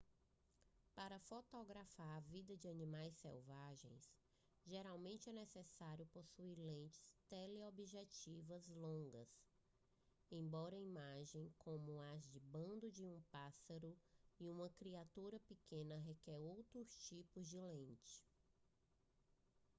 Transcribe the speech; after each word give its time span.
para 0.95 1.19
fotografar 1.19 2.09
a 2.17 2.19
vida 2.21 2.57
de 2.57 2.67
animais 2.67 3.13
selvagens 3.17 4.11
geralmente 4.65 5.29
é 5.29 5.31
necessário 5.31 6.07
possuir 6.07 6.57
lentes 6.57 7.03
teleobjetivas 7.29 8.67
longas 8.69 9.29
embora 10.31 10.75
imagens 10.75 11.53
como 11.55 12.01
as 12.01 12.27
de 12.27 12.39
um 12.39 12.41
bando 12.41 12.91
de 12.91 13.21
pássaros 13.31 14.03
ou 14.39 14.49
uma 14.51 14.71
criatura 14.71 15.39
pequena 15.41 15.95
requerem 15.97 16.49
outros 16.51 16.87
tipos 17.07 17.47
de 17.47 17.61
lentes 17.61 18.23